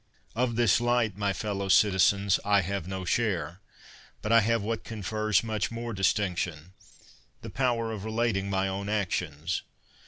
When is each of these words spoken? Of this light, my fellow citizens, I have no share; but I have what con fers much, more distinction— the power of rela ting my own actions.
Of 0.35 0.55
this 0.55 0.81
light, 0.81 1.15
my 1.15 1.31
fellow 1.31 1.69
citizens, 1.69 2.39
I 2.43 2.61
have 2.61 2.87
no 2.87 3.05
share; 3.05 3.59
but 4.23 4.31
I 4.31 4.41
have 4.41 4.63
what 4.63 4.83
con 4.83 5.03
fers 5.03 5.43
much, 5.43 5.69
more 5.69 5.93
distinction— 5.93 6.73
the 7.43 7.51
power 7.51 7.91
of 7.91 8.01
rela 8.01 8.33
ting 8.33 8.49
my 8.49 8.67
own 8.67 8.89
actions. 8.89 9.61